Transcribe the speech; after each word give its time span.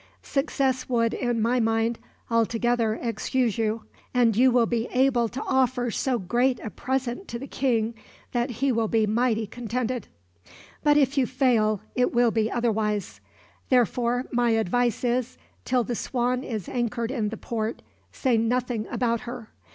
Success 0.23 0.89
would, 0.89 1.13
in 1.13 1.39
my 1.39 1.59
mind, 1.59 1.99
altogether 2.31 2.95
excuse 2.95 3.59
you; 3.59 3.83
and 4.15 4.35
you 4.35 4.49
will 4.49 4.65
be 4.65 4.87
able 4.87 5.29
to 5.29 5.43
offer 5.43 5.91
so 5.91 6.17
great 6.17 6.59
a 6.63 6.71
present 6.71 7.27
to 7.27 7.37
the 7.37 7.45
king 7.45 7.93
that 8.31 8.49
he 8.49 8.71
will 8.71 8.87
be 8.87 9.05
mighty 9.05 9.45
contented. 9.45 10.07
But 10.81 10.97
if 10.97 11.19
you 11.19 11.27
fail, 11.27 11.81
it 11.93 12.15
will 12.15 12.31
be 12.31 12.49
otherwise. 12.49 13.21
Therefore 13.69 14.25
my 14.31 14.49
advice 14.55 15.03
is, 15.03 15.37
till 15.65 15.83
the 15.83 15.93
Swan 15.93 16.43
is 16.43 16.67
anchored 16.67 17.11
in 17.11 17.29
the 17.29 17.37
port 17.37 17.83
say 18.11 18.37
nothing 18.39 18.87
about 18.87 19.19
her. 19.29 19.49